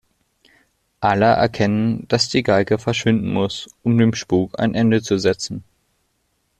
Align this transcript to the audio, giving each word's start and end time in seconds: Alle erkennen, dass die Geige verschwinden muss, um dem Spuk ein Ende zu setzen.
Alle 0.99 1.27
erkennen, 1.33 2.07
dass 2.07 2.27
die 2.27 2.41
Geige 2.41 2.79
verschwinden 2.79 3.31
muss, 3.33 3.69
um 3.83 3.99
dem 3.99 4.15
Spuk 4.15 4.59
ein 4.59 4.73
Ende 4.73 5.03
zu 5.03 5.19
setzen. 5.19 5.63